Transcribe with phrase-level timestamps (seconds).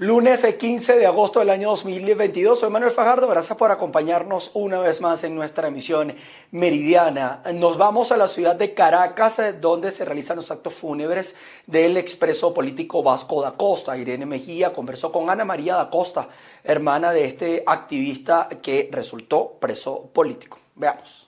[0.00, 5.00] Lunes 15 de agosto del año 2022, soy Manuel Fajardo, gracias por acompañarnos una vez
[5.00, 6.14] más en nuestra emisión
[6.52, 7.42] meridiana.
[7.54, 11.34] Nos vamos a la ciudad de Caracas, eh, donde se realizan los actos fúnebres
[11.66, 13.98] del expreso político Vasco da Costa.
[13.98, 16.28] Irene Mejía conversó con Ana María da Costa,
[16.62, 20.60] hermana de este activista que resultó preso político.
[20.76, 21.27] Veamos.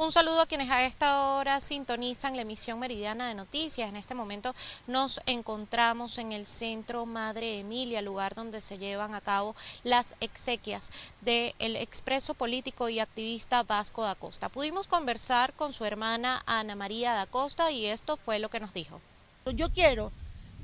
[0.00, 3.88] Un saludo a quienes a esta hora sintonizan la emisión meridiana de noticias.
[3.88, 4.54] En este momento
[4.86, 10.92] nos encontramos en el centro Madre Emilia, lugar donde se llevan a cabo las exequias
[11.20, 14.48] del expreso político y activista Vasco da Costa.
[14.48, 18.72] Pudimos conversar con su hermana Ana María da Costa y esto fue lo que nos
[18.72, 19.00] dijo.
[19.52, 20.12] Yo quiero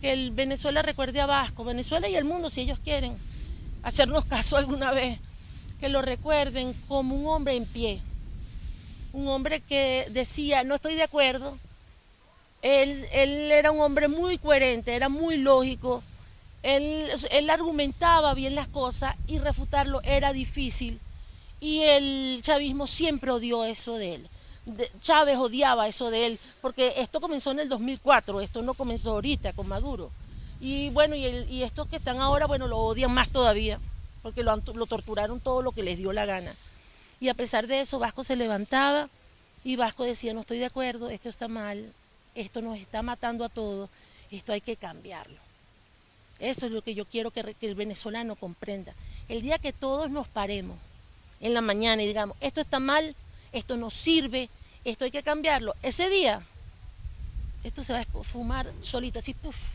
[0.00, 3.16] que el Venezuela recuerde a Vasco, Venezuela y el mundo, si ellos quieren
[3.82, 5.18] hacernos caso alguna vez,
[5.80, 8.00] que lo recuerden como un hombre en pie
[9.14, 11.56] un hombre que decía, no estoy de acuerdo.
[12.62, 16.02] Él, él era un hombre muy coherente, era muy lógico.
[16.62, 20.98] Él, él argumentaba bien las cosas y refutarlo era difícil.
[21.60, 24.28] Y el chavismo siempre odió eso de él.
[25.00, 29.52] Chávez odiaba eso de él, porque esto comenzó en el 2004, esto no comenzó ahorita
[29.52, 30.10] con Maduro.
[30.60, 33.78] Y bueno, y, y estos que están ahora, bueno, lo odian más todavía,
[34.22, 36.54] porque lo, lo torturaron todo lo que les dio la gana.
[37.20, 39.08] Y a pesar de eso, Vasco se levantaba
[39.64, 41.92] y Vasco decía, no estoy de acuerdo, esto está mal,
[42.34, 43.88] esto nos está matando a todos,
[44.30, 45.38] esto hay que cambiarlo.
[46.38, 48.92] Eso es lo que yo quiero que, el venezolano comprenda.
[49.28, 50.76] El día que todos nos paremos
[51.40, 53.14] en la mañana y digamos, esto está mal,
[53.52, 54.50] esto no sirve,
[54.84, 56.42] esto hay que cambiarlo, ese día,
[57.62, 59.70] esto se va a fumar solito, así, puff,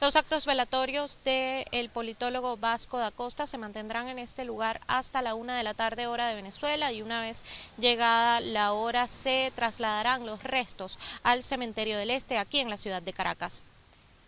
[0.00, 5.34] los actos velatorios del politólogo Vasco da Costa se mantendrán en este lugar hasta la
[5.34, 7.42] una de la tarde hora de Venezuela y una vez
[7.78, 13.02] llegada la hora se trasladarán los restos al cementerio del Este aquí en la ciudad
[13.02, 13.64] de Caracas.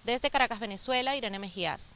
[0.05, 1.93] Desde Caracas, Venezuela, Irene Mejías.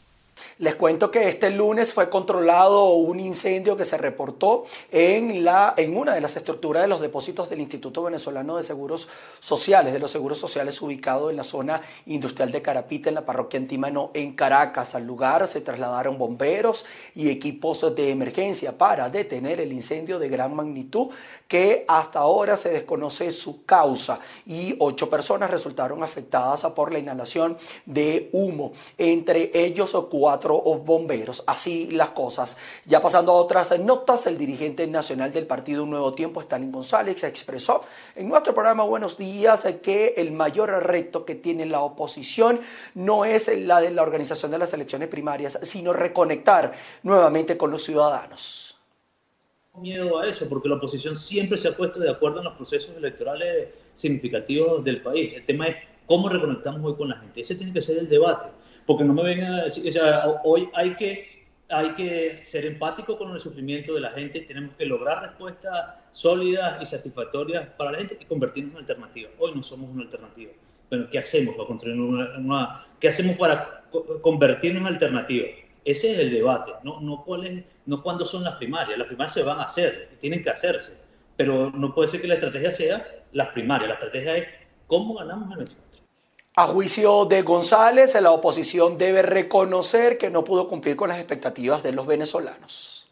[0.59, 5.97] Les cuento que este lunes fue controlado un incendio que se reportó en, la, en
[5.97, 9.09] una de las estructuras de los depósitos del Instituto Venezolano de Seguros
[9.41, 13.61] Sociales, de los Seguros Sociales ubicado en la zona industrial de Carapita, en la parroquia
[13.61, 14.95] Antímano, en Caracas.
[14.95, 20.55] Al lugar se trasladaron bomberos y equipos de emergencia para detener el incendio de gran
[20.55, 21.09] magnitud
[21.49, 27.57] que hasta ahora se desconoce su causa y ocho personas resultaron afectadas por la inhalación
[27.87, 28.73] de humo.
[28.99, 30.24] Entre ellos cuatro
[30.85, 31.45] bomberos.
[31.47, 32.57] Así las cosas.
[32.85, 37.23] Ya pasando a otras notas, el dirigente nacional del partido Un Nuevo Tiempo, Stalin González,
[37.25, 37.83] expresó
[38.15, 42.61] en nuestro programa Buenos Días que el mayor reto que tiene la oposición
[42.95, 47.83] no es la de la organización de las elecciones primarias, sino reconectar nuevamente con los
[47.83, 48.75] ciudadanos
[49.81, 52.97] miedo a eso, porque la oposición siempre se ha puesto de acuerdo en los procesos
[52.97, 55.35] electorales significativos del país.
[55.35, 57.41] El tema es cómo reconectamos hoy con la gente.
[57.41, 58.51] Ese tiene que ser el debate
[58.87, 63.17] porque no me vengan a decir, o sea, hoy hay que, hay que ser empático
[63.17, 67.99] con el sufrimiento de la gente, tenemos que lograr respuestas sólidas y satisfactorias para la
[67.99, 69.31] gente y convertirnos en alternativa.
[69.39, 70.53] Hoy no somos una alternativa.
[70.89, 73.85] Pero ¿qué hacemos para construir una, ¿qué hacemos para
[74.21, 75.47] convertirnos en alternativa?
[75.85, 78.99] Ese es el debate, no, no, cuál es, no cuándo son las primarias.
[78.99, 80.99] Las primarias se van a hacer, tienen que hacerse,
[81.37, 83.89] pero no puede ser que la estrategia sea las primarias.
[83.89, 84.49] La estrategia es
[84.87, 85.94] cómo ganamos el 24.
[86.57, 91.83] A juicio de González, la oposición debe reconocer que no pudo cumplir con las expectativas
[91.83, 93.09] de los venezolanos.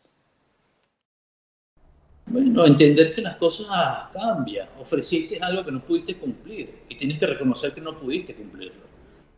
[2.27, 3.67] Bueno, entender que las cosas
[4.13, 4.69] cambian.
[4.81, 8.83] Ofreciste algo que no pudiste cumplir y tienes que reconocer que no pudiste cumplirlo.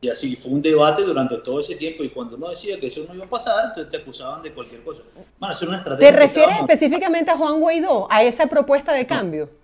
[0.02, 3.06] Y así fue un debate durante todo ese tiempo y cuando uno decía que eso
[3.08, 5.00] no iba a pasar, entonces te acusaban de cualquier cosa.
[5.38, 9.46] Bueno, una estrategia ¿Te refieres específicamente a Juan Guaidó, a esa propuesta de cambio?
[9.46, 9.63] No,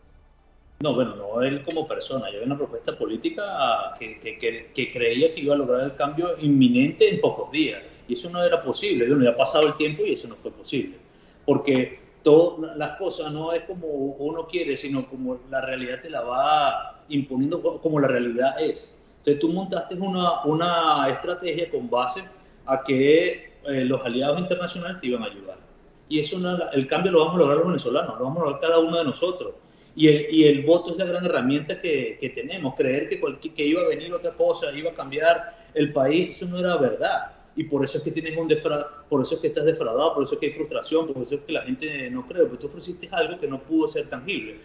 [0.83, 2.31] bueno, no él como persona.
[2.31, 7.21] Yo había una propuesta política que, creía que iba a lograr el cambio inminente en
[7.21, 7.83] pocos días.
[8.09, 9.07] Y eso no era posible.
[9.07, 10.97] Bueno, ya ha pasado el tiempo y eso no fue posible.
[11.45, 16.23] Porque todas las cosas no es como uno quiere, sino como la realidad te la
[16.23, 18.99] va imponiendo como la realidad es.
[19.19, 22.25] Entonces tú montaste una, una estrategia con base
[22.65, 25.59] a que eh, los aliados internacionales te iban a ayudar.
[26.09, 28.61] Y eso no, el cambio lo vamos a lograr los venezolanos, lo vamos a lograr
[28.61, 29.55] cada uno de nosotros.
[30.01, 32.75] Y el, y el voto es la gran herramienta que, que tenemos.
[32.75, 36.47] Creer que, cualquier, que iba a venir otra cosa, iba a cambiar el país, eso
[36.47, 37.33] no era verdad.
[37.55, 38.49] Y por eso es que tienes un
[39.11, 41.43] por eso es que estás defraudado, por eso es que hay frustración, por eso es
[41.43, 44.59] que la gente no cree, porque tú ofreciste algo que no pudo ser tangible.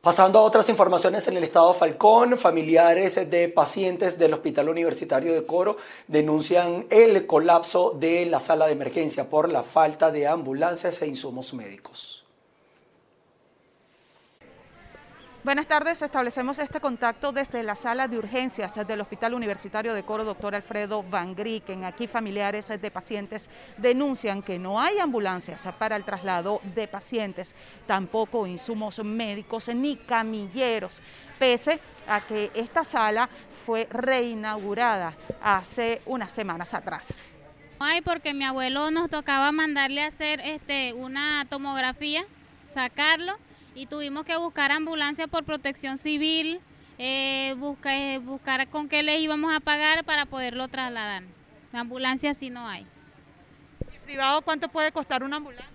[0.00, 5.44] Pasando a otras informaciones en el estado Falcón, familiares de pacientes del Hospital Universitario de
[5.44, 5.76] Coro
[6.08, 11.52] denuncian el colapso de la sala de emergencia por la falta de ambulancias e insumos
[11.52, 12.25] médicos.
[15.46, 20.24] Buenas tardes, establecemos este contacto desde la sala de urgencias del Hospital Universitario de Coro,
[20.24, 21.84] doctor Alfredo Van Grieken.
[21.84, 27.54] Aquí familiares de pacientes denuncian que no hay ambulancias para el traslado de pacientes,
[27.86, 31.00] tampoco insumos médicos ni camilleros,
[31.38, 31.78] pese
[32.08, 33.30] a que esta sala
[33.64, 37.22] fue reinaugurada hace unas semanas atrás.
[37.78, 42.26] No hay porque mi abuelo nos tocaba mandarle a hacer este, una tomografía,
[42.74, 43.36] sacarlo
[43.76, 46.60] y tuvimos que buscar ambulancia por protección civil,
[46.98, 51.22] eh, eh, buscar con qué les íbamos a pagar para poderlo trasladar.
[51.74, 52.86] ambulancia sí no hay.
[53.94, 55.70] ¿Y privado cuánto puede costar una ambulancia?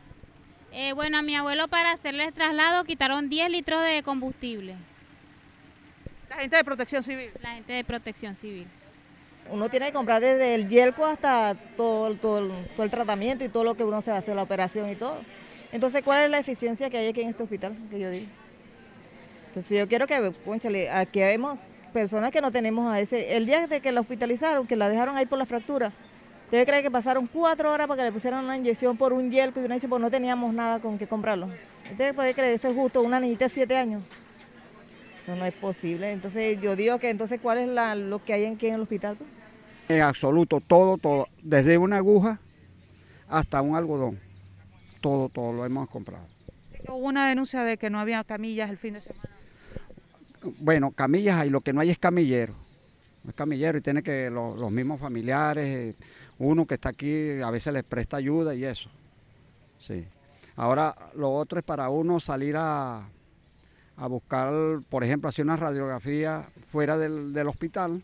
[0.72, 4.76] Eh, bueno, a mi abuelo para hacerle el traslado quitaron 10 litros de combustible.
[6.28, 7.30] ¿La gente de protección civil?
[7.40, 8.68] La gente de protección civil.
[9.52, 13.64] Uno tiene que comprar desde el yelco hasta todo, todo, todo el tratamiento y todo
[13.64, 15.22] lo que uno se va a hacer, la operación y todo.
[15.72, 17.76] Entonces, ¿cuál es la eficiencia que hay aquí en este hospital?
[17.90, 18.26] Que yo digo.
[19.48, 21.58] Entonces, yo quiero que, conchale, aquí vemos
[21.94, 23.36] personas que no tenemos a ese.
[23.36, 25.94] El día de que la hospitalizaron, que la dejaron ahí por la fractura,
[26.52, 29.62] debe creer que pasaron cuatro horas para que le pusieran una inyección por un yelco
[29.62, 31.50] y uno dice, pues no teníamos nada con que comprarlo.
[31.90, 34.04] Usted puede creer, eso es justo, una niñita de siete años.
[35.24, 36.12] Eso no es posible.
[36.12, 39.16] Entonces, yo digo que entonces, ¿cuál es lo que hay aquí en el hospital?
[39.16, 39.30] Pues?
[39.90, 42.40] En absoluto, todo, todo, desde una aguja
[43.28, 44.31] hasta un algodón
[45.02, 46.26] todo, todo lo hemos comprado.
[46.88, 49.30] Hubo una denuncia de que no había camillas el fin de semana.
[50.60, 52.56] Bueno, camillas hay, lo que no hay es camillero.
[53.28, 55.96] es camillero y tiene que los, mismos familiares, eh,
[56.40, 58.90] uno que está aquí a veces les presta ayuda y eso.
[59.80, 60.06] Sí.
[60.56, 63.08] Ahora lo otro es para uno salir a,
[63.98, 68.02] a buscar, por ejemplo, hacer una radiografía fuera del, hospital.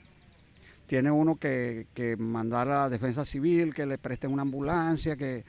[0.86, 5.44] Tiene uno que, que, mandar a la defensa civil, que le presten una ambulancia, que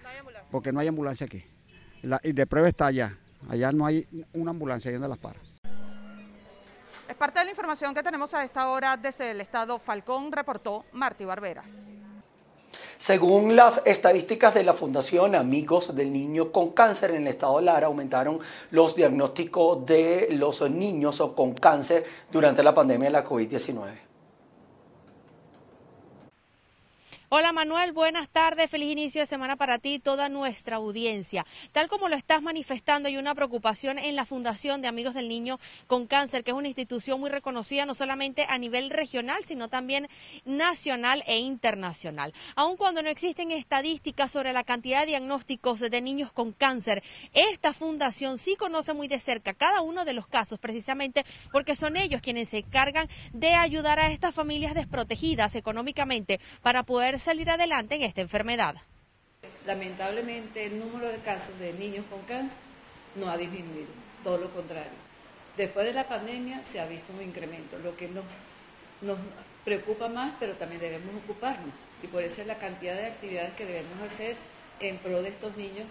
[0.50, 1.44] porque no hay ambulancia aquí.
[2.22, 3.16] y de prueba está allá.
[3.48, 5.38] Allá no hay una ambulancia, ahí donde las para.
[7.08, 10.84] Es parte de la información que tenemos a esta hora desde el estado Falcón, reportó
[10.92, 11.64] Martí Barbera.
[12.98, 17.64] Según las estadísticas de la Fundación Amigos del Niño con Cáncer en el estado de
[17.64, 18.40] Lara, aumentaron
[18.72, 24.07] los diagnósticos de los niños con cáncer durante la pandemia de la COVID-19.
[27.30, 31.44] Hola Manuel, buenas tardes, feliz inicio de semana para ti y toda nuestra audiencia.
[31.72, 35.60] Tal como lo estás manifestando, hay una preocupación en la Fundación de Amigos del Niño
[35.86, 40.08] con Cáncer, que es una institución muy reconocida no solamente a nivel regional, sino también
[40.46, 42.32] nacional e internacional.
[42.56, 47.02] Aun cuando no existen estadísticas sobre la cantidad de diagnósticos de niños con cáncer,
[47.34, 51.98] esta fundación sí conoce muy de cerca cada uno de los casos, precisamente porque son
[51.98, 57.94] ellos quienes se encargan de ayudar a estas familias desprotegidas económicamente para poder salir adelante
[57.96, 58.76] en esta enfermedad.
[59.66, 62.58] Lamentablemente el número de casos de niños con cáncer
[63.14, 63.88] no ha disminuido,
[64.24, 65.08] todo lo contrario.
[65.56, 68.24] Después de la pandemia se ha visto un incremento, lo que nos,
[69.02, 69.18] nos
[69.64, 71.74] preocupa más, pero también debemos ocuparnos.
[72.02, 74.36] Y por eso es la cantidad de actividades que debemos hacer
[74.80, 75.84] en pro de estos niños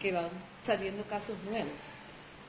[0.00, 0.28] que van
[0.62, 1.72] saliendo casos nuevos.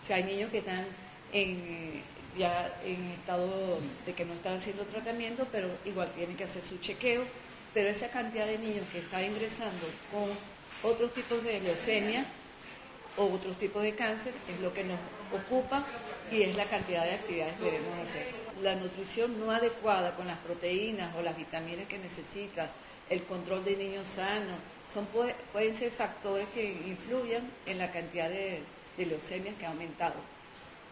[0.10, 0.86] O hay niños que están
[1.32, 2.02] en,
[2.38, 6.78] ya en estado de que no están haciendo tratamiento, pero igual tienen que hacer su
[6.80, 7.24] chequeo
[7.74, 10.30] pero esa cantidad de niños que está ingresando con
[10.90, 12.26] otros tipos de leucemia
[13.18, 15.00] o otros tipos de cáncer es lo que nos
[15.34, 15.86] ocupa
[16.32, 18.28] y es la cantidad de actividades que debemos hacer.
[18.62, 22.72] La nutrición no adecuada con las proteínas o las vitaminas que necesita,
[23.10, 24.58] el control de niños sanos,
[24.92, 25.08] son,
[25.52, 28.62] pueden ser factores que influyan en la cantidad de,
[28.98, 30.16] de leucemias que ha aumentado,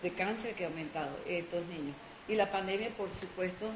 [0.01, 1.95] de cáncer que ha aumentado en estos niños.
[2.27, 3.69] Y la pandemia, por supuesto,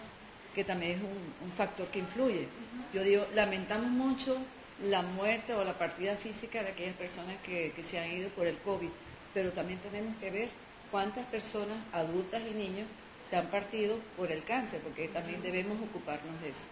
[0.55, 2.47] que también es un, factor que influye.
[2.93, 4.38] Yo digo, lamentamos mucho
[4.83, 8.57] la muerte o la partida física de aquellas personas que, se han ido por el
[8.59, 8.89] COVID,
[9.33, 10.50] pero también tenemos que ver
[10.91, 12.88] cuántas personas, adultas y niños,
[13.29, 16.67] se han partido por el cáncer, porque también debemos ocuparnos de eso.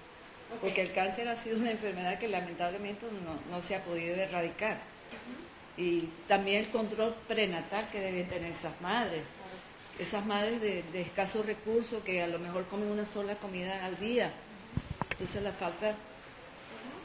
[0.62, 3.06] Porque el cáncer ha sido una enfermedad que lamentablemente
[3.50, 4.78] no, se ha podido erradicar.
[5.76, 9.24] Y también el control prenatal que deben tener esas madres
[10.00, 14.32] esas madres de, escasos recursos que a lo mejor comen una sola comida al día.
[15.12, 15.96] Entonces la falta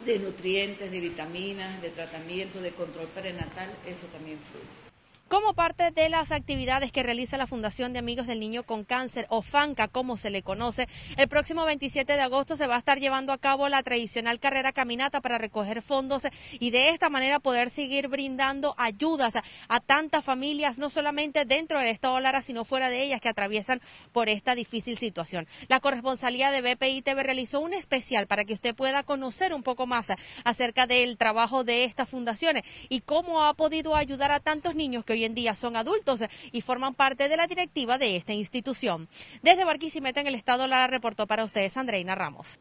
[0.04, 4.87] de nutrientes, de vitaminas, de tratamiento, de control prenatal, eso también influye.
[5.28, 9.26] Como parte de las actividades que realiza la Fundación de Amigos del Niño con Cáncer,
[9.28, 12.98] o FANCA, como se le conoce, el próximo 27 de agosto se va a estar
[12.98, 17.68] llevando a cabo la tradicional carrera caminata para recoger fondos y de esta manera poder
[17.68, 19.34] seguir brindando ayudas
[19.68, 23.82] a, tantas familias, no solamente dentro del Estado Lara, sino fuera de ellas que atraviesan
[24.12, 25.46] por esta difícil situación.
[25.68, 29.86] La corresponsalía de BPI TV realizó un especial para que usted pueda conocer un poco
[29.86, 30.06] más
[30.44, 35.12] acerca del trabajo de estas fundaciones y cómo ha podido ayudar a tantos niños que
[35.12, 36.22] hoy en día son adultos
[36.52, 39.08] y forman parte de la directiva de esta institución.
[39.42, 42.60] Desde Barquisimeto, en el estado, la reportó para ustedes Andreina Ramos.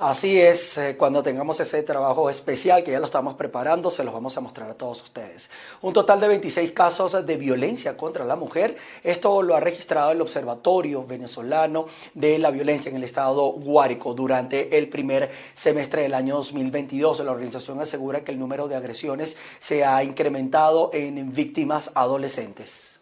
[0.00, 4.14] Así es, eh, cuando tengamos ese trabajo especial que ya lo estamos preparando, se los
[4.14, 5.50] vamos a mostrar a todos ustedes.
[5.82, 8.78] Un total de 26 casos de violencia contra la mujer.
[9.04, 14.78] Esto lo ha registrado el Observatorio Venezolano de la Violencia en el estado Guárico durante
[14.78, 17.20] el primer semestre del año 2022.
[17.20, 22.99] La organización asegura que el número de agresiones se ha incrementado en víctimas adolescentes.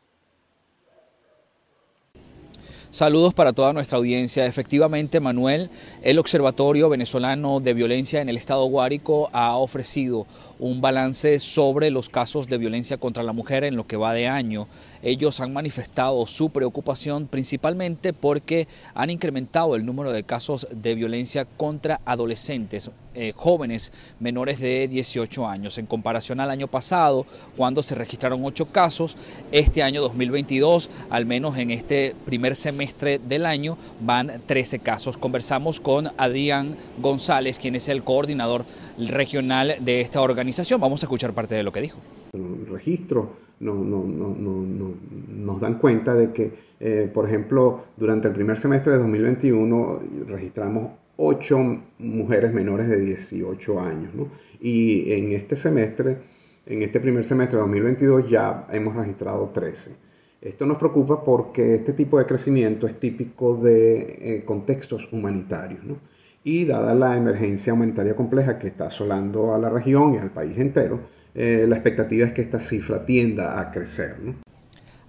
[2.90, 4.47] Saludos para toda nuestra audiencia.
[4.47, 5.68] Efectivamente, Manuel,
[6.02, 10.26] el Observatorio Venezolano de Violencia en el Estado Guárico ha ofrecido
[10.59, 14.26] un balance sobre los casos de violencia contra la mujer en lo que va de
[14.26, 14.68] año.
[15.02, 21.44] Ellos han manifestado su preocupación principalmente porque han incrementado el número de casos de violencia
[21.44, 25.78] contra adolescentes, eh, jóvenes menores de 18 años.
[25.78, 27.26] En comparación al año pasado,
[27.56, 29.16] cuando se registraron 8 casos,
[29.52, 35.16] este año 2022, al menos en este primer semestre del año, van 13 casos.
[35.16, 38.64] Conversamos con Adrián González, quien es el coordinador
[38.98, 40.80] regional de esta organización.
[40.80, 41.98] Vamos a escuchar parte de lo que dijo.
[42.32, 43.30] El registro
[43.61, 44.94] no, no, no,
[45.28, 50.92] nos dan cuenta de que, eh, por ejemplo, durante el primer semestre de 2021 registramos
[51.16, 54.12] 8 mujeres menores de 18 años.
[54.61, 56.18] Y en este semestre,
[56.66, 59.97] en este primer semestre de 2022 ya hemos registrado 13.
[60.40, 65.82] Esto nos preocupa porque este tipo de crecimiento es típico de eh, contextos humanitarios.
[65.82, 65.97] ¿no?
[66.50, 70.56] Y dada la emergencia humanitaria compleja que está asolando a la región y al país
[70.56, 71.00] entero,
[71.34, 74.16] eh, la expectativa es que esta cifra tienda a crecer.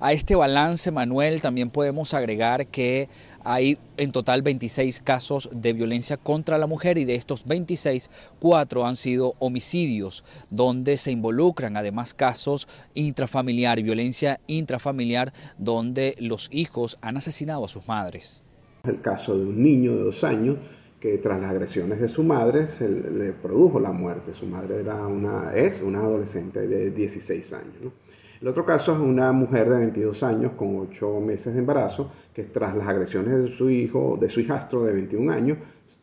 [0.02, 3.08] A este balance, Manuel, también podemos agregar que
[3.42, 8.86] hay en total 26 casos de violencia contra la mujer y de estos 26, cuatro
[8.86, 17.16] han sido homicidios, donde se involucran además casos intrafamiliar, violencia intrafamiliar, donde los hijos han
[17.16, 18.44] asesinado a sus madres.
[18.84, 20.58] El caso de un niño de dos años
[21.00, 24.34] que tras las agresiones de su madre se le produjo la muerte.
[24.34, 27.94] Su madre era una, es una adolescente de 16 años.
[28.42, 32.44] El otro caso es una mujer de 22 años con 8 meses de embarazo que
[32.44, 35.58] tras las agresiones de su hijo, de su hijastro de 21 años,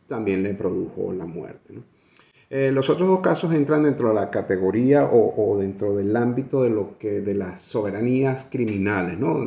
[0.06, 1.74] también le produjo la muerte.
[2.48, 6.70] Eh, los otros dos casos entran dentro de la categoría o, dentro del ámbito de
[6.70, 9.42] lo que de las soberanías criminales, ¿no?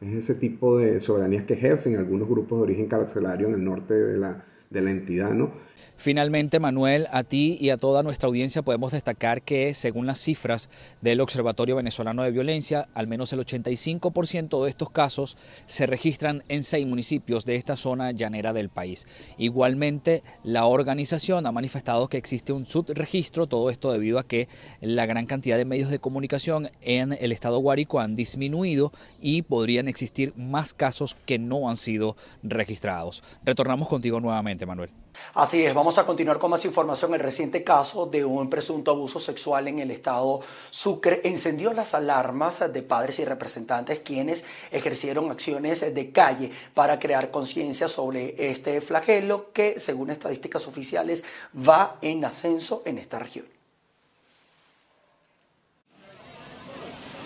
[0.00, 3.94] es ese tipo de soberanías que ejercen algunos grupos de origen carcelario en el norte
[3.94, 5.52] de la, de la entidad, ¿no?
[5.98, 10.68] Finalmente, Manuel, a ti y a toda nuestra audiencia podemos destacar que, según las cifras
[11.00, 16.64] del Observatorio Venezolano de Violencia, al menos el 85% de estos casos se registran en
[16.64, 19.06] seis municipios de esta zona llanera del país.
[19.38, 24.48] Igualmente, la organización ha manifestado que existe un subregistro, todo esto debido a que
[24.82, 29.88] la gran cantidad de medios de comunicación en el estado Guárico han disminuido y podrían
[29.88, 33.22] existir más casos que no han sido registrados.
[33.44, 34.90] Retornamos contigo nuevamente, Manuel.
[35.34, 37.12] Así es, vamos a continuar con más información.
[37.14, 42.72] El reciente caso de un presunto abuso sexual en el estado Sucre encendió las alarmas
[42.72, 49.52] de padres y representantes quienes ejercieron acciones de calle para crear conciencia sobre este flagelo
[49.52, 51.24] que, según estadísticas oficiales,
[51.56, 53.55] va en ascenso en esta región.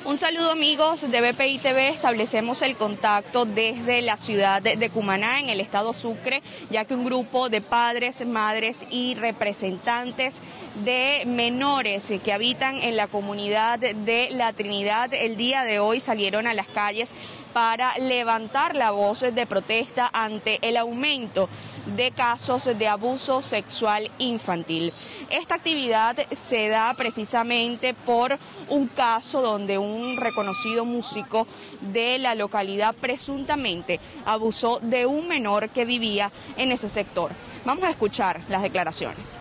[0.03, 5.51] Un saludo amigos de BPI TV, establecemos el contacto desde la ciudad de Cumaná, en
[5.51, 10.41] el estado Sucre, ya que un grupo de padres, madres y representantes
[10.85, 16.47] de menores que habitan en la comunidad de La Trinidad el día de hoy salieron
[16.47, 17.15] a las calles
[17.53, 21.49] para levantar la voz de protesta ante el aumento
[21.97, 24.93] de casos de abuso sexual infantil.
[25.31, 28.39] Esta actividad se da precisamente por
[28.69, 31.47] un caso donde un reconocido músico
[31.81, 37.33] de la localidad presuntamente abusó de un menor que vivía en ese sector.
[37.65, 39.41] Vamos a escuchar las declaraciones.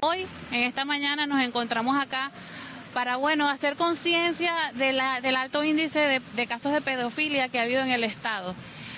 [0.00, 2.30] Hoy, en esta mañana, nos encontramos acá
[2.96, 7.90] para bueno hacer conciencia del alto índice de, casos de pedofilia que ha habido en
[7.90, 8.54] el Estado.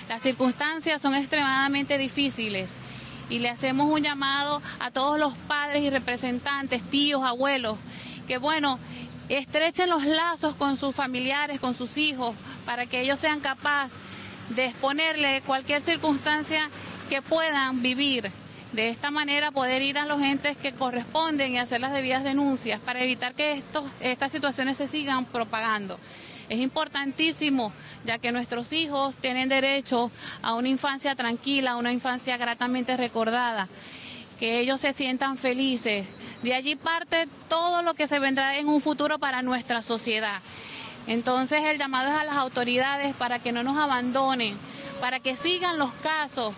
[0.07, 2.77] Las circunstancias son extremadamente difíciles
[3.29, 7.77] y le hacemos un llamado a todos los padres y representantes, tíos, abuelos,
[8.25, 8.79] que bueno,
[9.27, 13.99] estrechen los lazos con sus familiares, con sus hijos, para que ellos sean capaces
[14.47, 16.69] de exponerle cualquier circunstancia
[17.09, 18.31] que puedan vivir
[18.71, 22.79] de esta manera poder ir a los entes que corresponden y hacer las debidas denuncias
[22.79, 25.99] para evitar que estos, estas situaciones se sigan propagando.
[26.49, 27.71] Es importantísimo,
[28.05, 30.11] ya que nuestros hijos tienen derecho
[30.41, 33.67] a una infancia tranquila, a una infancia gratamente recordada.
[34.39, 36.07] que ellos se sientan felices.
[36.43, 40.39] De allí parte todo lo que se vendrá en un futuro para nuestra sociedad.
[41.07, 44.57] Entonces el llamado es a las autoridades para que no nos abandonen,
[45.01, 46.53] para que sigan los casos,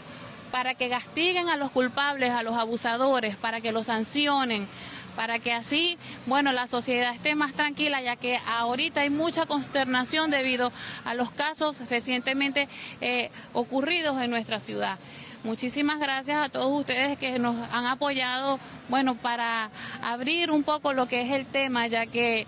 [0.51, 4.67] para que castiguen a los culpables, a los abusadores, para que los sancionen,
[5.15, 10.31] para que así, bueno, la sociedad esté más tranquila, ya que ahorita hay mucha consternación
[10.31, 10.71] debido
[11.05, 12.67] a los casos recientemente
[13.01, 14.99] eh, ocurridos en nuestra ciudad.
[15.43, 19.71] Muchísimas gracias a todos ustedes que nos han apoyado, bueno, para
[20.03, 22.45] abrir un poco lo que es el tema, ya que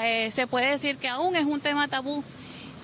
[0.00, 2.22] eh, se puede decir que aún es un tema tabú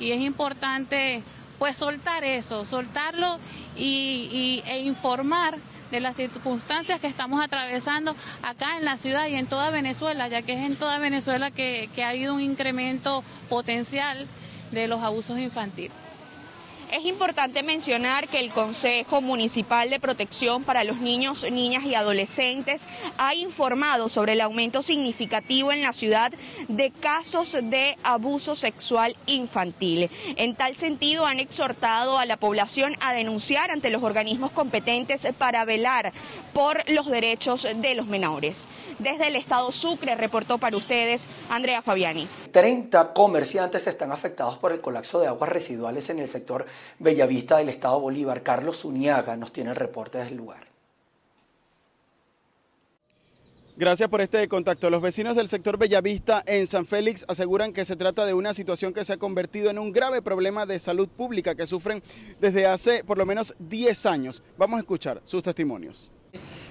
[0.01, 1.23] y es importante
[1.61, 3.39] pues soltar eso, soltarlo
[3.77, 5.59] y, e informar
[5.91, 10.43] de las circunstancias que estamos atravesando acá en la ciudad y en toda Venezuela, ya
[10.43, 14.27] que es en toda Venezuela que, que ha habido un incremento potencial
[14.71, 16.02] de los abusos infantiles.
[16.93, 22.87] Es importante mencionar que el Consejo Municipal de Protección para los Niños, Niñas y Adolescentes
[23.17, 26.35] ha informado sobre el aumento significativo en la ciudad
[26.69, 30.11] de casos de abuso sexual infantil.
[30.37, 35.65] En tal sentido, han exhortado a la población a denunciar ante los organismos competentes para
[35.65, 36.13] velar
[36.53, 38.69] por los derechos de los menores.
[38.99, 42.29] Desde el Estado Sucre reportó para ustedes Andrea Fabiani.
[42.53, 46.67] 30 comerciantes están afectados por el colapso de aguas residuales en el sector
[46.99, 48.43] Bellavista del Estado Bolívar.
[48.43, 50.73] Carlos Uniaga nos tiene el reporte del lugar.
[53.75, 54.91] Gracias por este contacto.
[54.91, 58.93] Los vecinos del sector Bellavista en San Félix aseguran que se trata de una situación
[58.93, 62.03] que se ha convertido en un grave problema de salud pública que sufren
[62.39, 64.43] desde hace por lo menos 10 años.
[64.59, 66.11] Vamos a escuchar sus testimonios.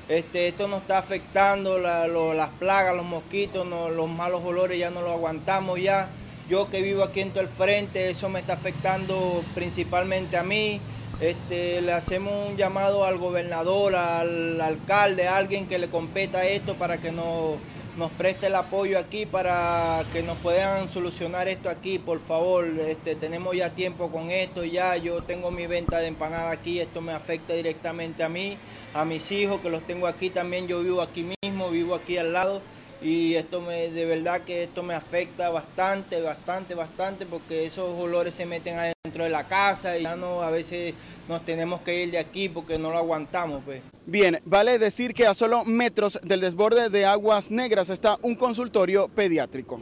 [0.07, 5.11] Este, esto nos está afectando, las plagas, los mosquitos, los malos olores ya no lo
[5.11, 6.07] aguantamos ya.
[6.49, 10.81] Yo que vivo aquí en todo el frente, eso me está afectando principalmente a mí.
[11.21, 16.73] Este, le hacemos un llamado al gobernador, al alcalde, a alguien que le competa esto
[16.75, 17.57] para que nos,
[17.95, 22.65] nos preste el apoyo aquí, para que nos puedan solucionar esto aquí, por favor.
[22.87, 27.01] Este, tenemos ya tiempo con esto, ya yo tengo mi venta de empanada aquí, esto
[27.01, 28.57] me afecta directamente a mí,
[28.95, 32.33] a mis hijos que los tengo aquí también, yo vivo aquí mismo, vivo aquí al
[32.33, 32.61] lado
[33.01, 38.33] y esto me de verdad que esto me afecta bastante, bastante, bastante porque esos olores
[38.33, 40.93] se meten adentro de la casa y ya no a veces
[41.27, 43.81] nos tenemos que ir de aquí porque no lo aguantamos, pues.
[44.05, 49.07] Bien, vale decir que a solo metros del desborde de Aguas Negras está un consultorio
[49.07, 49.81] pediátrico.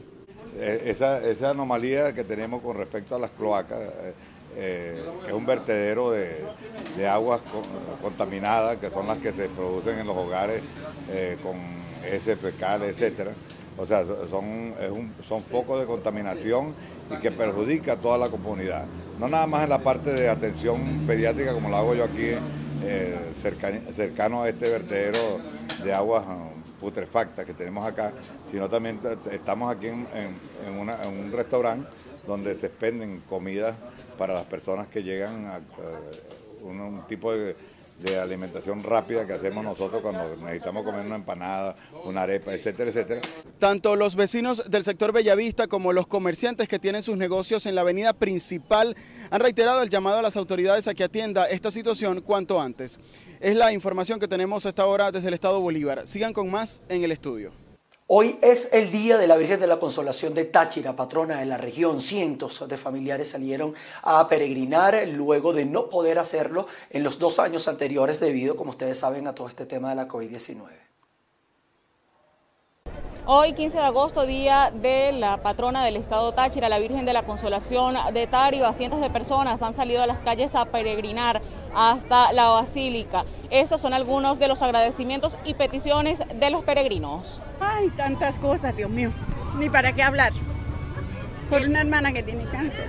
[0.58, 4.14] Eh, esa, esa anomalía que tenemos con respecto a las cloacas, eh,
[4.58, 7.42] eh, que es un vertedero de, aguas
[8.02, 10.62] contaminadas, que son las que se producen en los hogares
[11.42, 13.32] con ese fecal, etcétera.
[13.78, 14.74] O sea, son,
[15.28, 16.74] son focos de contaminación
[17.10, 18.86] y que perjudica a toda la comunidad.
[19.20, 22.34] No nada más en la parte de atención pediátrica como lo hago yo aquí,
[22.84, 23.16] eh,
[23.96, 25.20] cercano, a este vertedero
[25.84, 28.14] de aguas um, putrefactas que tenemos acá,
[28.52, 29.00] sino también
[29.32, 30.08] estamos aquí en,
[30.70, 31.90] un restaurante
[32.26, 33.76] donde se expenden comidas
[34.18, 35.62] para las personas que llegan a, eh,
[36.64, 37.56] un tipo de
[38.00, 43.22] de alimentación rápida que hacemos nosotros cuando necesitamos comer una empanada, una arepa, etcétera, etcétera.
[43.60, 47.82] Tanto los vecinos del sector Bellavista como los comerciantes que tienen sus negocios en la
[47.82, 48.96] avenida principal
[49.30, 53.00] han reiterado el llamado a las autoridades a que atienda esta situación cuanto antes.
[53.40, 56.08] Es la información que tenemos hasta ahora desde el Estado Bolívar.
[56.08, 57.69] Sigan con más en el estudio.
[58.12, 61.58] Hoy es el día de la Virgen de la Consolación de Táchira, patrona de la
[61.58, 62.00] región.
[62.00, 67.68] Cientos de familiares salieron a peregrinar luego de no poder hacerlo en los dos años
[67.68, 70.89] anteriores debido, como ustedes saben, a todo este tema de la COVID-19.
[73.32, 77.22] Hoy, 15 de agosto, día de la patrona del estado Táchira, la Virgen de la
[77.22, 81.40] Consolación de Tario, cientos de personas han salido a las calles a peregrinar
[81.76, 83.26] hasta la basílica.
[83.52, 87.44] Estos son algunos de los agradecimientos y peticiones de los peregrinos.
[87.60, 89.12] Ay, tantas cosas, Dios mío,
[89.60, 90.34] ni para qué hablar.
[91.52, 92.88] Por una hermana que tiene cáncer,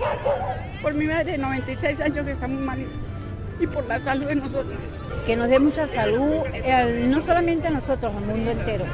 [0.81, 2.87] por mi madre de 96 años que está muy mal
[3.61, 4.79] y por la salud de nosotros.
[5.27, 8.87] Que nos dé mucha salud, eh, no solamente a nosotros, al mundo entero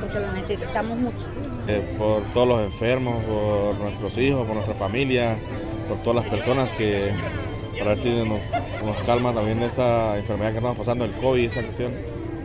[0.00, 1.26] porque lo necesitamos mucho.
[1.68, 5.36] Eh, por todos los enfermos, por nuestros hijos, por nuestra familia,
[5.88, 7.12] por todas las personas que
[7.78, 8.40] para ver si nos,
[9.04, 11.92] calma también esta enfermedad que estamos pasando, el COVID, esa cuestión.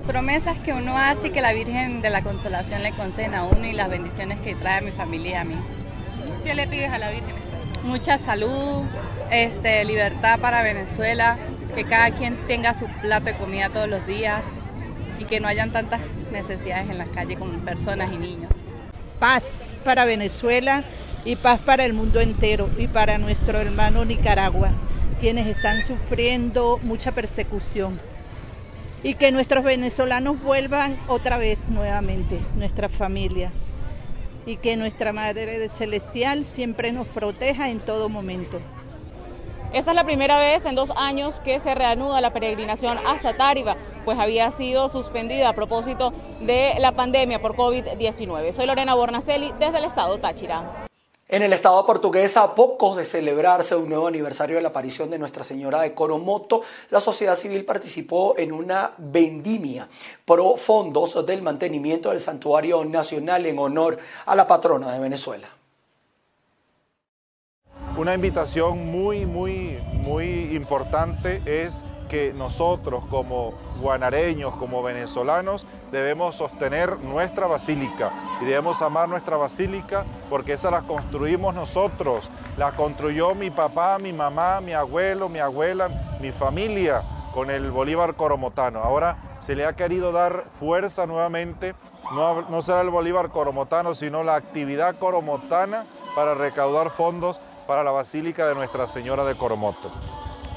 [0.07, 3.65] Promesas que uno hace y que la Virgen de la Consolación le concede a uno
[3.65, 5.55] y las bendiciones que trae a mi familia y a mí.
[6.43, 7.35] ¿Qué le pides a la Virgen?
[7.83, 8.83] Mucha salud,
[9.31, 11.37] este, libertad para Venezuela,
[11.75, 14.41] que cada quien tenga su plato de comida todos los días,
[15.19, 18.51] y que no hayan tantas necesidades en las calles con personas y niños.
[19.19, 20.83] Paz para Venezuela
[21.25, 24.71] y paz para el mundo entero y para nuestro hermano Nicaragua,
[25.19, 27.99] quienes están sufriendo mucha persecución.
[29.03, 33.71] y que nuestros venezolanos vuelvan otra vez nuevamente, nuestras familias,
[34.45, 38.59] y que nuestra Madre Celestial siempre nos proteja en todo momento.
[39.71, 43.77] Esta es la primera vez en dos años que se reanuda la peregrinación hasta Táriba,
[44.09, 48.53] pues había sido suspendida a propósito de la pandemia por COVID-19.
[48.53, 50.87] Soy Lorena Bornacelli desde el estado Táchira.
[51.27, 55.19] En el estado portugués, a pocos de celebrarse un nuevo aniversario de la aparición de
[55.19, 59.87] Nuestra Señora de Coromoto, la sociedad civil participó en una vendimia
[60.25, 65.49] pro fondos del mantenimiento del santuario nacional en honor a la patrona de Venezuela.
[67.95, 76.99] Una invitación muy, muy, muy importante es que nosotros como guanareños, como venezolanos, debemos sostener
[76.99, 83.49] nuestra basílica y debemos amar nuestra basílica porque esa la construimos nosotros, la construyó mi
[83.49, 85.87] papá, mi mamá, mi abuelo, mi abuela,
[86.19, 88.79] mi familia con el Bolívar Coromotano.
[88.79, 91.75] Ahora se le ha querido dar fuerza nuevamente,
[92.11, 97.91] no, no será el Bolívar Coromotano, sino la actividad coromotana para recaudar fondos para la
[97.91, 99.91] Basílica de Nuestra Señora de Coromoto.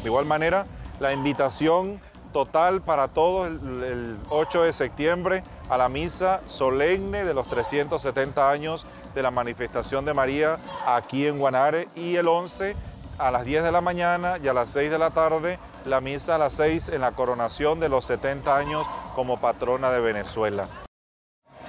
[0.02, 0.66] De igual manera,
[1.02, 2.00] la invitación
[2.32, 8.86] total para todos el, 8 de septiembre a la misa solemne de los 370 años
[9.12, 12.76] de la manifestación de María aquí en Guanare y el 11
[13.18, 16.36] a las 10 de la mañana y a las 6 de la tarde la misa
[16.36, 18.86] a las 6 en la coronación de los 70 años
[19.16, 20.68] como patrona de Venezuela.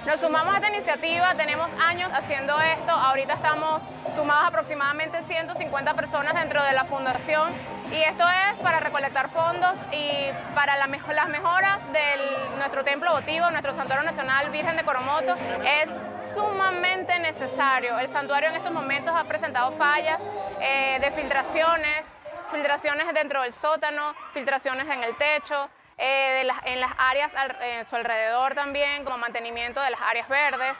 [0.06, 3.80] Nos sumamos a esta iniciativa, tenemos años haciendo esto, ahorita estamos
[4.14, 7.50] sumados aproximadamente 150 personas dentro de la fundación
[7.90, 13.74] y esto es para recolectar fondos y para las mejoras de nuestro templo votivo, nuestro
[13.74, 15.36] santuario nacional Virgen de Coromoto.
[15.64, 15.88] Es
[16.34, 17.98] sumamente necesario.
[17.98, 20.20] El santuario en estos momentos ha presentado fallas
[20.60, 22.04] eh, de filtraciones,
[22.52, 28.54] filtraciones dentro del sótano, filtraciones en el techo, eh, en las áreas a su alrededor
[28.54, 30.74] también, como mantenimiento de las áreas verdes.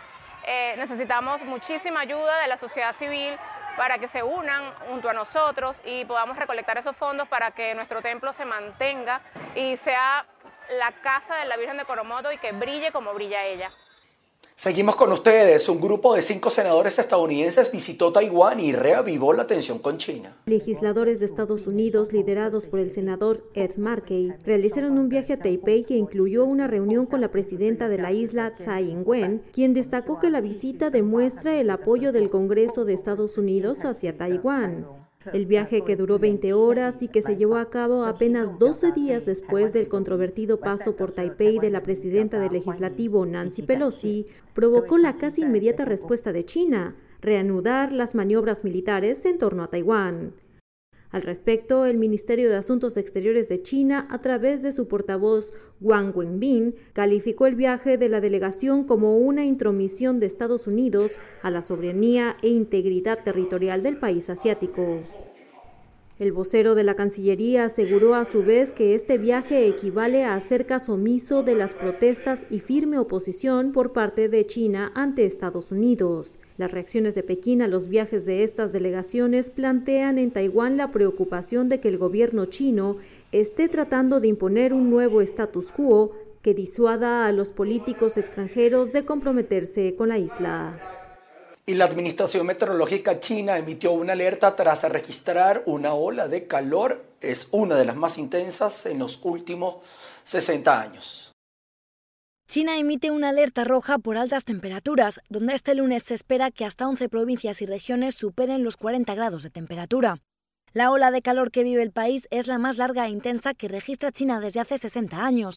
[0.46, 3.36] Eh, necesitamos muchísima ayuda de la sociedad civil
[3.76, 8.02] para que se unan junto a nosotros y podamos recolectar esos fondos para que nuestro
[8.02, 9.20] templo se mantenga
[9.54, 10.26] y sea
[10.78, 13.70] la casa de la Virgen de Coromoto y que brille como brilla ella.
[14.56, 15.68] Seguimos con ustedes.
[15.68, 20.36] Un grupo de cinco senadores estadounidenses visitó Taiwán y reavivó la tensión con China.
[20.46, 25.84] Legisladores de Estados Unidos, liderados por el senador Ed Markey, realizaron un viaje a Taipei
[25.84, 30.30] que incluyó una reunión con la presidenta de la isla, Tsai Ing-wen, quien destacó que
[30.30, 35.03] la visita demuestra el apoyo del Congreso de Estados Unidos hacia Taiwán.
[35.32, 39.24] El viaje que duró 20 horas y que se llevó a cabo apenas 12 días
[39.24, 45.16] después del controvertido paso por Taipei de la presidenta del legislativo Nancy Pelosi provocó la
[45.16, 50.34] casi inmediata respuesta de China, reanudar las maniobras militares en torno a Taiwán.
[51.14, 56.12] Al respecto, el Ministerio de Asuntos Exteriores de China, a través de su portavoz Wang
[56.12, 61.62] Wenbin, calificó el viaje de la delegación como una intromisión de Estados Unidos a la
[61.62, 65.04] soberanía e integridad territorial del país asiático.
[66.20, 70.64] El vocero de la Cancillería aseguró a su vez que este viaje equivale a hacer
[70.64, 76.38] caso omiso de las protestas y firme oposición por parte de China ante Estados Unidos.
[76.56, 81.68] Las reacciones de Pekín a los viajes de estas delegaciones plantean en Taiwán la preocupación
[81.68, 82.98] de que el gobierno chino
[83.32, 89.04] esté tratando de imponer un nuevo status quo que disuada a los políticos extranjeros de
[89.04, 91.03] comprometerse con la isla.
[91.66, 97.02] Y la Administración Meteorológica China emitió una alerta tras registrar una ola de calor.
[97.22, 99.76] Es una de las más intensas en los últimos
[100.24, 101.32] 60 años.
[102.46, 106.86] China emite una alerta roja por altas temperaturas, donde este lunes se espera que hasta
[106.86, 110.18] 11 provincias y regiones superen los 40 grados de temperatura.
[110.74, 113.68] La ola de calor que vive el país es la más larga e intensa que
[113.68, 115.56] registra China desde hace 60 años.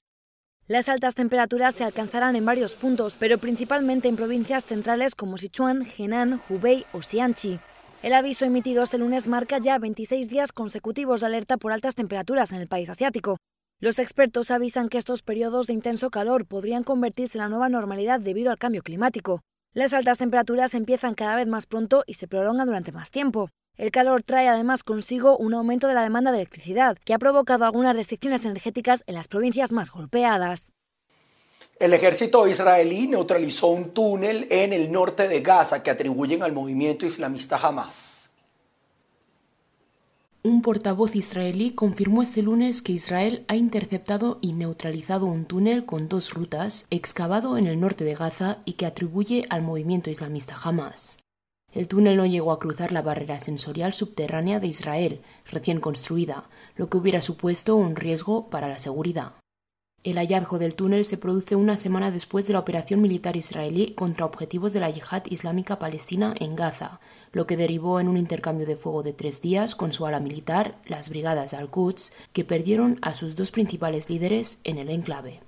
[0.70, 5.88] Las altas temperaturas se alcanzarán en varios puntos, pero principalmente en provincias centrales como Sichuan,
[5.98, 7.62] Henan, Hubei o Xianxi.
[8.04, 12.52] El aviso emitido este lunes marca ya 26 días consecutivos de alerta por altas temperaturas
[12.52, 13.38] en el país asiático.
[13.80, 18.20] Los expertos avisan que estos periodos de intenso calor podrían convertirse en la nueva normalidad
[18.20, 19.40] debido al cambio climático.
[19.74, 23.52] Las altas temperaturas empiezan cada vez más pronto y se prolongan durante más tiempo.
[23.78, 27.64] El calor trae además consigo un aumento de la demanda de electricidad, que ha provocado
[27.64, 30.74] algunas restricciones energéticas en las provincias más golpeadas.
[31.80, 37.06] El ejército israelí neutralizó un túnel en el norte de Gaza que atribuyen al movimiento
[37.06, 38.32] islamista Hamas.
[40.42, 46.10] Un portavoz israelí confirmó este lunes que Israel ha interceptado y neutralizado un túnel con
[46.10, 51.18] dos rutas excavado en el norte de Gaza y que atribuye al movimiento islamista Hamas.
[51.74, 56.90] El túnel no llegó a cruzar la barrera sensorial subterránea de Israel, recién construida, lo
[56.90, 59.34] que hubiera supuesto un riesgo para la seguridad.
[60.04, 64.26] El hallazgo del túnel se produce una semana después de la operación militar israelí contra
[64.26, 67.02] objetivos de la yihad islámica palestina en Gaza,
[67.34, 70.80] lo que derivó en un intercambio de fuego de tres días con su ala militar,
[70.86, 75.42] las brigadas al-Quds, que perdieron a sus dos principales líderes en el enclave.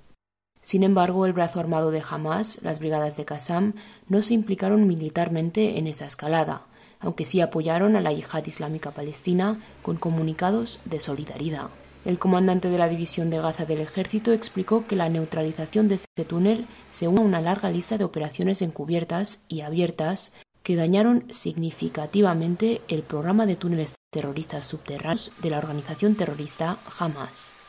[0.62, 3.74] Sin embargo, el brazo armado de Hamas, las brigadas de Qassam,
[4.08, 6.66] no se implicaron militarmente en esa escalada,
[7.00, 11.68] aunque sí apoyaron a la yihad islámica palestina con comunicados de solidaridad.
[12.04, 16.24] El comandante de la división de Gaza del ejército explicó que la neutralización de este
[16.24, 22.80] túnel se une a una larga lista de operaciones encubiertas y abiertas que dañaron significativamente
[22.88, 27.59] el programa de túneles terroristas subterráneos de la organización terrorista Hamas.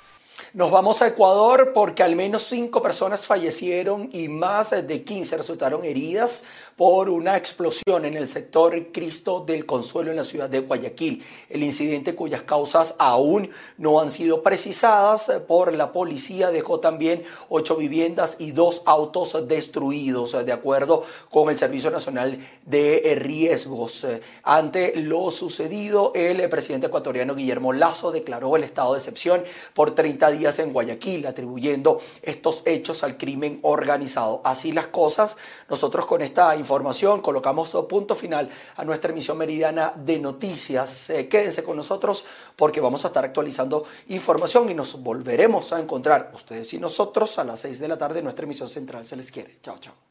[0.53, 5.85] Nos vamos a Ecuador porque al menos cinco personas fallecieron y más de 15 resultaron
[5.85, 6.43] heridas
[6.75, 11.23] por una explosión en el sector Cristo del Consuelo en la ciudad de Guayaquil.
[11.49, 17.77] El incidente cuyas causas aún no han sido precisadas por la policía dejó también ocho
[17.77, 24.05] viviendas y dos autos destruidos, de acuerdo con el Servicio Nacional de Riesgos.
[24.43, 30.29] Ante lo sucedido, el presidente ecuatoriano Guillermo Lazo declaró el estado de excepción por 30
[30.31, 34.41] días en Guayaquil, atribuyendo estos hechos al crimen organizado.
[34.43, 35.37] Así las cosas,
[35.69, 41.09] nosotros con esta información colocamos punto final a nuestra emisión meridiana de noticias.
[41.09, 42.25] Eh, quédense con nosotros
[42.55, 47.43] porque vamos a estar actualizando información y nos volveremos a encontrar ustedes y nosotros a
[47.43, 49.05] las 6 de la tarde en nuestra emisión central.
[49.05, 49.59] Se les quiere.
[49.61, 50.01] Chao, chao.